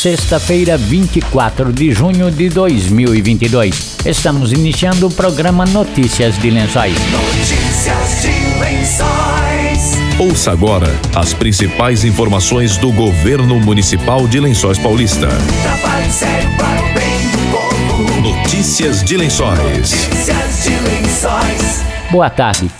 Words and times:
sexta-feira, 0.00 0.78
24 0.78 1.70
de 1.74 1.92
junho 1.92 2.30
de 2.30 2.48
2022. 2.48 3.98
Estamos 4.06 4.50
iniciando 4.50 5.06
o 5.06 5.10
programa 5.10 5.66
Notícias 5.66 6.38
de 6.38 6.48
Lençóis. 6.48 6.94
Notícias 7.10 8.22
de 8.22 8.58
Lençóis. 8.58 9.98
Ouça 10.18 10.52
agora 10.52 10.88
as 11.14 11.34
principais 11.34 12.02
informações 12.02 12.78
do 12.78 12.90
governo 12.90 13.60
municipal 13.60 14.26
de 14.26 14.40
Lençóis 14.40 14.78
Paulista. 14.78 15.28
Trabalho 15.62 16.10
sério 16.10 16.48
para 16.56 16.80
o 16.82 16.94
bem 16.94 17.20
do 17.32 17.38
povo. 17.50 18.20
Notícias 18.22 19.04
de 19.04 19.18
Lençóis. 19.18 19.58
Notícias 19.60 20.62
de 20.62 20.70
Lençóis. 20.70 21.82
Boa 22.10 22.30
tarde. 22.30 22.70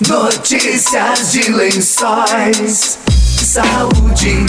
Notícias 0.00 1.30
de 1.30 1.48
Lençóis. 1.48 2.98
Saúde. 3.08 4.46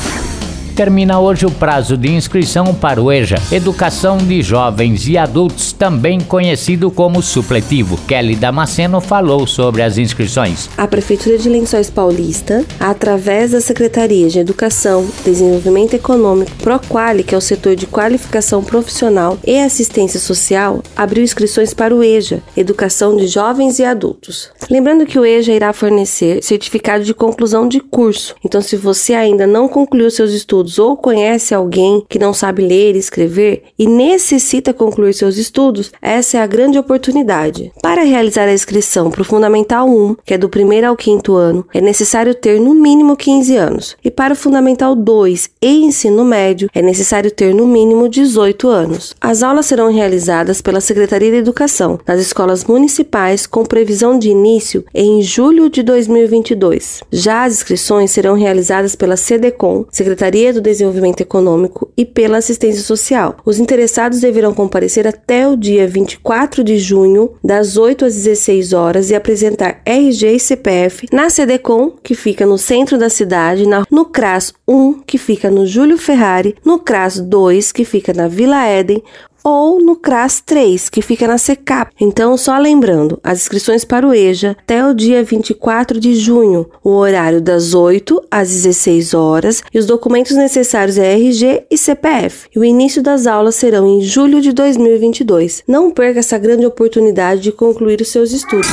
Termina 0.80 1.20
hoje 1.20 1.44
o 1.44 1.50
prazo 1.50 1.94
de 1.94 2.10
inscrição 2.10 2.74
para 2.74 3.02
o 3.02 3.12
EJA, 3.12 3.36
Educação 3.52 4.16
de 4.16 4.40
Jovens 4.40 5.06
e 5.06 5.18
Adultos, 5.18 5.74
também 5.74 6.18
conhecido 6.18 6.90
como 6.90 7.20
supletivo. 7.20 7.98
Kelly 8.08 8.34
Damasceno 8.34 8.98
falou 8.98 9.46
sobre 9.46 9.82
as 9.82 9.98
inscrições. 9.98 10.70
A 10.78 10.88
Prefeitura 10.88 11.36
de 11.36 11.50
Lençóis 11.50 11.90
Paulista, 11.90 12.64
através 12.80 13.50
da 13.50 13.60
Secretaria 13.60 14.30
de 14.30 14.38
Educação, 14.38 15.06
Desenvolvimento 15.22 15.92
Econômico, 15.92 16.50
Proquali, 16.62 17.24
que 17.24 17.34
é 17.34 17.38
o 17.38 17.42
setor 17.42 17.76
de 17.76 17.86
qualificação 17.86 18.64
profissional 18.64 19.38
e 19.46 19.58
assistência 19.58 20.18
social, 20.18 20.82
abriu 20.96 21.22
inscrições 21.22 21.74
para 21.74 21.94
o 21.94 22.02
EJA, 22.02 22.42
Educação 22.56 23.18
de 23.18 23.26
Jovens 23.26 23.78
e 23.78 23.84
Adultos. 23.84 24.50
Lembrando 24.70 25.04
que 25.04 25.18
o 25.18 25.26
EJA 25.26 25.52
irá 25.52 25.74
fornecer 25.74 26.42
certificado 26.42 27.04
de 27.04 27.12
conclusão 27.12 27.68
de 27.68 27.80
curso. 27.80 28.34
Então, 28.42 28.62
se 28.62 28.76
você 28.76 29.12
ainda 29.12 29.46
não 29.46 29.68
concluiu 29.68 30.10
seus 30.10 30.32
estudos 30.32 30.69
ou 30.78 30.96
conhece 30.96 31.54
alguém 31.54 32.04
que 32.08 32.18
não 32.18 32.32
sabe 32.32 32.66
ler 32.66 32.94
e 32.94 32.98
escrever 32.98 33.64
e 33.78 33.86
necessita 33.86 34.72
concluir 34.72 35.14
seus 35.14 35.36
estudos, 35.36 35.90
essa 36.00 36.38
é 36.38 36.40
a 36.40 36.46
grande 36.46 36.78
oportunidade. 36.78 37.72
Para 37.82 38.02
realizar 38.02 38.48
a 38.48 38.52
inscrição 38.52 39.10
para 39.10 39.22
o 39.22 39.24
Fundamental 39.24 39.88
1, 39.88 40.16
que 40.24 40.34
é 40.34 40.38
do 40.38 40.48
primeiro 40.48 40.86
ao 40.86 40.96
quinto 40.96 41.34
ano, 41.34 41.66
é 41.72 41.80
necessário 41.80 42.34
ter 42.34 42.60
no 42.60 42.74
mínimo 42.74 43.16
15 43.16 43.56
anos. 43.56 43.96
E 44.04 44.10
para 44.10 44.34
o 44.34 44.36
Fundamental 44.36 44.94
2 44.94 45.50
e 45.62 45.84
ensino 45.84 46.24
médio, 46.24 46.68
é 46.74 46.82
necessário 46.82 47.30
ter 47.30 47.54
no 47.54 47.66
mínimo 47.66 48.08
18 48.08 48.68
anos. 48.68 49.14
As 49.20 49.42
aulas 49.42 49.66
serão 49.66 49.92
realizadas 49.92 50.60
pela 50.60 50.80
Secretaria 50.80 51.30
de 51.30 51.36
Educação 51.38 51.98
nas 52.06 52.20
escolas 52.20 52.64
municipais 52.64 53.46
com 53.46 53.64
previsão 53.64 54.18
de 54.18 54.28
início 54.28 54.84
em 54.94 55.22
julho 55.22 55.70
de 55.70 55.82
2022. 55.82 57.02
Já 57.10 57.44
as 57.44 57.54
inscrições 57.54 58.10
serão 58.10 58.34
realizadas 58.34 58.94
pela 58.94 59.16
CDCOM, 59.16 59.84
Secretaria 59.90 60.49
do 60.52 60.60
Desenvolvimento 60.60 61.20
Econômico 61.20 61.90
e 61.96 62.04
pela 62.04 62.38
Assistência 62.38 62.82
Social. 62.82 63.36
Os 63.44 63.58
interessados 63.58 64.20
deverão 64.20 64.54
comparecer 64.54 65.06
até 65.06 65.46
o 65.46 65.56
dia 65.56 65.86
24 65.86 66.62
de 66.64 66.78
junho, 66.78 67.32
das 67.42 67.76
8 67.76 68.04
às 68.04 68.14
16 68.14 68.72
horas, 68.72 69.10
e 69.10 69.14
apresentar 69.14 69.80
RG 69.84 70.34
e 70.34 70.40
CPF 70.40 71.06
na 71.12 71.28
CDCOM, 71.28 71.92
que 72.02 72.14
fica 72.14 72.46
no 72.46 72.58
centro 72.58 72.98
da 72.98 73.08
cidade, 73.08 73.64
no 73.90 74.04
CRAS 74.04 74.52
1, 74.66 75.00
que 75.06 75.18
fica 75.18 75.50
no 75.50 75.66
Júlio 75.66 75.98
Ferrari, 75.98 76.54
no 76.64 76.78
CRAS 76.78 77.20
2, 77.20 77.72
que 77.72 77.84
fica 77.84 78.12
na 78.12 78.28
Vila 78.28 78.66
Éden, 78.66 79.02
ou 79.42 79.80
no 79.80 79.96
CRAS 79.96 80.40
3, 80.44 80.88
que 80.88 81.02
fica 81.02 81.26
na 81.26 81.38
SECAP. 81.38 81.92
Então, 82.00 82.36
só 82.36 82.56
lembrando, 82.58 83.18
as 83.22 83.40
inscrições 83.40 83.84
para 83.84 84.06
o 84.06 84.14
EJA 84.14 84.56
até 84.60 84.86
o 84.86 84.94
dia 84.94 85.22
24 85.22 85.98
de 85.98 86.14
junho, 86.14 86.68
o 86.82 86.90
horário 86.90 87.40
das 87.40 87.74
8 87.74 88.22
às 88.30 88.48
16 88.48 89.14
horas 89.14 89.62
e 89.72 89.78
os 89.78 89.86
documentos 89.86 90.36
necessários 90.36 90.98
é 90.98 91.14
RG 91.14 91.64
e 91.70 91.78
CPF. 91.78 92.48
E 92.54 92.58
o 92.58 92.64
início 92.64 93.02
das 93.02 93.26
aulas 93.26 93.54
serão 93.54 93.86
em 93.86 94.02
julho 94.02 94.40
de 94.40 94.52
2022. 94.52 95.62
Não 95.66 95.90
perca 95.90 96.20
essa 96.20 96.38
grande 96.38 96.66
oportunidade 96.66 97.40
de 97.40 97.52
concluir 97.52 98.00
os 98.00 98.08
seus 98.08 98.32
estudos. 98.32 98.68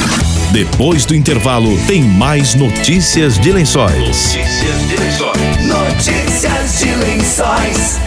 Depois 0.52 1.06
do 1.06 1.13
intervalo, 1.13 1.70
tem 1.88 2.02
mais 2.02 2.56
notícias 2.56 3.38
de 3.38 3.52
Lençóis. 3.52 4.36
Notícias 4.36 4.88
de 4.88 4.96
Lençóis. 4.96 5.68
Notícias 5.68 6.80
de 6.80 6.96
Lençóis. 6.96 8.06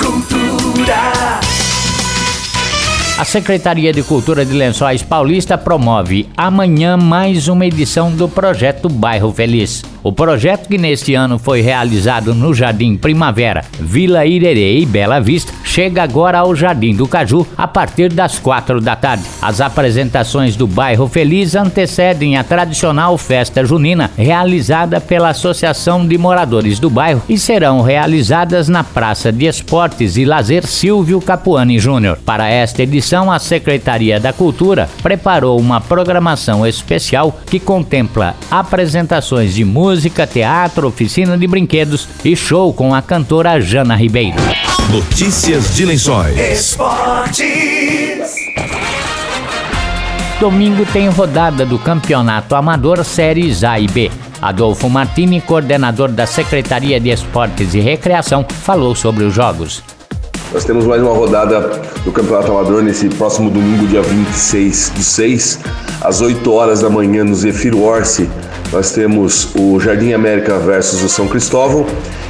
Cultura. 0.01 1.39
A 3.19 3.25
Secretaria 3.25 3.93
de 3.93 4.03
Cultura 4.03 4.45
de 4.45 4.53
Lençóis 4.53 5.03
Paulista 5.03 5.57
promove 5.57 6.29
amanhã 6.37 6.97
mais 6.97 7.49
uma 7.49 7.67
edição 7.67 8.11
do 8.11 8.29
projeto 8.29 8.89
Bairro 8.89 9.33
Feliz. 9.33 9.83
O 10.03 10.13
projeto 10.13 10.69
que 10.69 10.79
neste 10.79 11.15
ano 11.15 11.39
foi 11.39 11.61
realizado 11.61 12.33
no 12.33 12.55
Jardim 12.55 12.97
Primavera, 12.97 13.65
Vila 13.81 14.25
Irerê 14.25 14.79
e 14.79 14.87
Bela 14.87 15.21
Vista, 15.21 15.53
chega 15.69 16.03
agora 16.03 16.39
ao 16.39 16.57
Jardim 16.57 16.95
do 16.95 17.07
Caju 17.07 17.47
a 17.57 17.69
partir 17.69 18.11
das 18.13 18.39
quatro 18.39 18.81
da 18.81 18.97
tarde. 18.97 19.25
As 19.41 19.61
apresentações 19.61 20.57
do 20.57 20.67
Bairro 20.67 21.07
Feliz 21.07 21.55
antecedem 21.55 22.39
a 22.39 22.43
tradicional 22.43 23.19
festa 23.19 23.65
junina 23.65 24.11
realizada 24.17 25.01
pela 25.01 25.29
Associação 25.29 26.07
de 26.07 26.17
Moradores 26.17 26.79
do 26.79 26.89
Bairro 26.89 27.23
e 27.29 27.39
serão 27.39 27.83
realizadas 27.83 28.69
na 28.69 28.83
Praça 28.83 29.31
de 29.31 29.47
Esportes 29.47 30.17
e 30.17 30.25
Lazer 30.25 30.67
Silvio 30.67 31.21
Capuani 31.21 31.79
Júnior. 31.79 32.19
Para 32.25 32.49
esta 32.49 32.83
edição, 32.83 33.31
a 33.31 33.39
Secretaria 33.39 34.19
da 34.19 34.33
Cultura 34.33 34.89
preparou 35.03 35.61
uma 35.61 35.81
programação 35.81 36.67
especial 36.67 37.39
que 37.47 37.61
contempla 37.61 38.35
apresentações 38.51 39.55
de 39.55 39.65
música 39.65 40.27
teatro, 40.27 40.89
oficina 40.89 41.37
de 41.37 41.47
brinquedos 41.47 42.09
e 42.25 42.35
show 42.35 42.73
com 42.73 42.95
a 42.95 43.03
cantora 43.03 43.61
Jana 43.61 43.95
Ribeiro. 43.95 44.39
Notícias 44.91 45.75
de 45.77 45.85
Lençóis. 45.85 46.39
Esportes. 46.39 47.45
Domingo 50.41 50.87
tem 50.91 51.11
rodada 51.11 51.67
do 51.67 51.79
Campeonato 51.79 52.55
Amador 52.55 53.05
Séries 53.05 53.63
A 53.65 53.79
e 53.79 53.87
B. 53.87 54.11
Adolfo 54.41 54.89
Martini, 54.89 55.43
coordenador 55.43 56.09
da 56.09 56.25
Secretaria 56.25 56.99
de 56.99 57.11
Esportes 57.11 57.75
e 57.75 57.81
Recreação, 57.81 58.47
falou 58.49 58.95
sobre 58.95 59.25
os 59.25 59.35
jogos. 59.35 59.83
Nós 60.55 60.65
temos 60.65 60.87
mais 60.87 61.03
uma 61.03 61.13
rodada 61.13 61.61
do 62.03 62.11
Campeonato 62.11 62.51
Amador 62.51 62.83
nesse 62.83 63.11
próximo 63.11 63.51
domingo, 63.51 63.87
dia 63.87 64.01
26 64.01 64.93
de 64.95 65.05
6, 65.05 65.61
às 66.01 66.23
8 66.23 66.51
horas 66.51 66.81
da 66.81 66.89
manhã, 66.89 67.25
no 67.25 67.35
Zefiro 67.35 67.83
Orsi. 67.83 68.27
Nós 68.73 68.93
temos 68.93 69.55
o 69.55 69.81
Jardim 69.81 70.13
América 70.13 70.59
versus 70.59 71.03
o 71.03 71.09
São 71.09 71.27
Cristóvão 71.27 71.87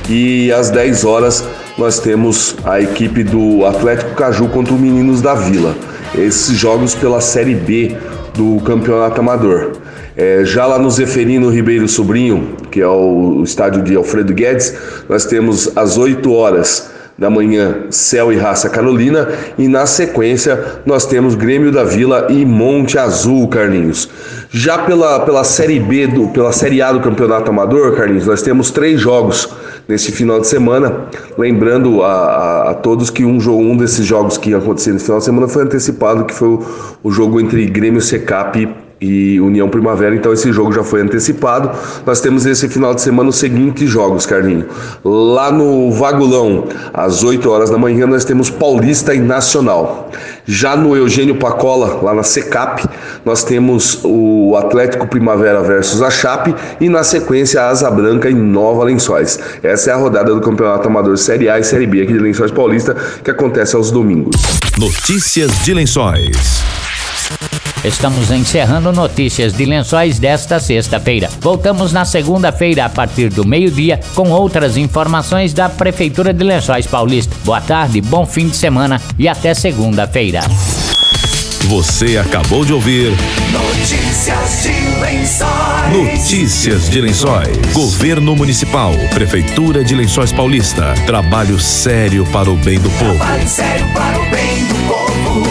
e 0.09 0.52
às 0.52 0.71
10 0.71 1.04
horas 1.04 1.45
nós 1.76 1.99
temos 1.99 2.57
a 2.64 2.80
equipe 2.80 3.25
do 3.25 3.66
Atlético 3.66 4.14
Caju 4.14 4.49
contra 4.49 4.73
o 4.73 4.78
Meninos 4.78 5.21
da 5.21 5.35
Vila. 5.35 5.75
Esses 6.16 6.57
jogos 6.57 6.95
pela 6.95 7.21
Série 7.21 7.54
B 7.54 7.97
do 8.35 8.61
Campeonato 8.61 9.21
Amador. 9.21 9.73
É, 10.16 10.45
já 10.45 10.66
lá 10.66 10.78
no 10.78 10.90
Zeferino 10.90 11.50
Ribeiro 11.50 11.88
Sobrinho, 11.88 12.57
que 12.71 12.80
é 12.80 12.87
o, 12.88 13.42
estádio 13.45 13.83
de 13.83 13.95
Alfredo 13.97 14.33
Guedes, 14.33 14.75
nós 15.09 15.26
temos 15.26 15.76
às 15.76 15.97
8 15.97 16.33
horas 16.33 16.90
da 17.19 17.29
manhã, 17.29 17.87
Céu 17.91 18.33
e 18.33 18.37
Raça 18.37 18.71
Carolina. 18.71 19.29
E 19.59 19.67
na 19.67 19.87
sequência, 19.87 20.81
nós 20.87 21.05
temos 21.05 21.35
Grêmio 21.35 21.73
da 21.73 21.83
Vila 21.83 22.29
e 22.31 22.45
Monte 22.47 22.97
Azul, 22.97 23.49
Carlinhos. 23.49 24.09
Já 24.51 24.79
pela, 24.79 25.21
pela 25.21 25.43
Série 25.43 25.81
B, 25.81 26.07
do, 26.07 26.29
pela 26.29 26.53
Série 26.53 26.81
A 26.81 26.93
do 26.93 27.01
Campeonato 27.01 27.51
Amador, 27.51 27.97
Carlinhos, 27.97 28.27
nós 28.27 28.41
temos 28.41 28.71
três 28.71 29.01
jogos 29.01 29.49
nesse 29.89 30.13
final 30.13 30.41
de 30.41 30.47
semana. 30.47 31.09
Lembrando 31.37 32.05
a, 32.05 32.13
a, 32.13 32.71
a 32.71 32.75
todos 32.75 33.11
que 33.11 33.25
um, 33.25 33.41
jogo, 33.41 33.63
um 33.63 33.77
desses 33.77 34.07
jogos 34.07 34.39
que 34.39 34.51
ia 34.51 34.59
acontecer 34.59 34.93
no 34.93 35.01
final 35.01 35.19
de 35.19 35.25
semana 35.25 35.49
foi 35.49 35.65
antecipado, 35.65 36.25
que 36.25 36.35
foi 36.35 36.49
o, 36.49 36.65
o 37.03 37.11
jogo 37.11 37.41
entre 37.41 37.67
Grêmio 37.67 38.01
Secap 38.01 38.88
e 39.00 39.40
União 39.40 39.69
Primavera, 39.69 40.14
então 40.14 40.33
esse 40.33 40.52
jogo 40.52 40.73
já 40.73 40.83
foi 40.83 41.00
antecipado. 41.00 41.71
Nós 42.05 42.21
temos 42.21 42.47
esse 42.47 42.69
final 42.69 42.95
de 42.95 43.00
semana 43.00 43.31
os 43.31 43.37
seguintes 43.37 43.88
jogos, 43.88 44.26
Carlinho. 44.26 44.67
Lá 45.05 45.52
no 45.52 45.90
Vagulão, 45.93 46.67
às 46.93 47.23
8 47.23 47.49
horas 47.49 47.71
da 47.71 47.78
manhã, 47.78 48.07
nós 48.07 48.25
temos 48.25 48.50
Paulista 48.50 49.14
e 49.14 49.21
Nacional. 49.21 50.11
Já 50.45 50.76
no 50.76 50.97
Eugênio 50.97 51.37
Pacola, 51.37 52.00
lá 52.02 52.14
na 52.14 52.23
Secap, 52.23 52.85
nós 53.25 53.45
temos 53.45 54.00
o 54.02 54.57
Atlético 54.57 55.07
Primavera 55.07 55.62
versus 55.62 56.02
a 56.02 56.11
Chape 56.11 56.55
e 56.81 56.88
na 56.88 57.05
sequência 57.05 57.62
a 57.62 57.69
Asa 57.69 57.90
Branca 57.90 58.28
e 58.28 58.35
Nova 58.35 58.85
Lençóis. 58.85 59.38
Essa 59.62 59.90
é 59.90 59.93
a 59.93 59.97
rodada 59.97 60.35
do 60.35 60.40
Campeonato 60.40 60.88
Amador 60.88 61.17
Série 61.19 61.49
A 61.49 61.59
e 61.59 61.64
Série 61.64 61.87
B 61.87 62.02
aqui 62.02 62.12
de 62.12 62.19
Lençóis 62.19 62.50
Paulista, 62.50 62.97
que 63.23 63.31
acontece 63.31 63.76
aos 63.76 63.90
domingos. 63.90 64.35
Notícias 64.78 65.50
de 65.64 65.75
Lençóis. 65.75 66.62
Estamos 67.88 68.30
encerrando 68.30 68.92
notícias 68.92 69.54
de 69.54 69.64
lençóis 69.64 70.18
desta 70.18 70.61
sexta-feira. 70.61 71.30
Voltamos 71.40 71.90
na 71.90 72.04
segunda-feira 72.04 72.85
a 72.85 72.88
partir 72.90 73.30
do 73.30 73.47
meio-dia 73.47 73.99
com 74.14 74.28
outras 74.28 74.76
informações 74.76 75.54
da 75.54 75.71
Prefeitura 75.71 76.35
de 76.35 76.45
Lençóis 76.45 76.87
Paulista. 76.87 77.35
Boa 77.47 77.62
tarde, 77.62 78.02
bom 78.02 78.26
fim 78.26 78.49
de 78.49 78.57
semana 78.59 79.00
e 79.18 79.26
até 79.26 79.54
segunda-feira. 79.54 80.40
Você 81.64 82.18
acabou 82.18 82.62
de 82.62 82.75
ouvir 82.75 83.11
Notícias 83.50 84.62
de 84.62 85.00
Lençóis. 85.00 85.92
Notícias 85.92 86.90
de 86.90 87.00
Lençóis. 87.00 87.57
Governo 87.73 88.37
Municipal, 88.37 88.92
Prefeitura 89.14 89.83
de 89.83 89.95
Lençóis 89.95 90.30
Paulista. 90.30 90.92
Trabalho 91.07 91.59
sério 91.59 92.26
para 92.26 92.50
o 92.50 92.57
bem 92.57 92.78
do 92.78 92.90
povo. 92.90 93.16
Trabalho 93.16 93.49
sério 93.49 93.87
para 93.95 94.18
o 94.18 94.30
bem 94.30 94.64
do 94.66 94.75
povo. 94.75 94.88